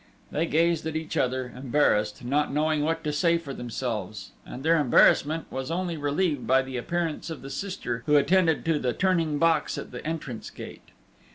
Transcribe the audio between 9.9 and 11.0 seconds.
the entrance gate.